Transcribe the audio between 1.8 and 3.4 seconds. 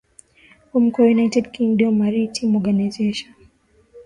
maritime organization